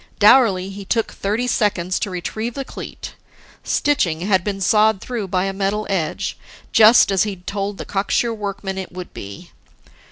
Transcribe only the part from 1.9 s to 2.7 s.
to retrieve the